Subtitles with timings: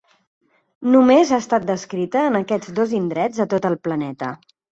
[0.93, 4.35] Només ha estat descrita en aquests dos indrets a tot el planeta.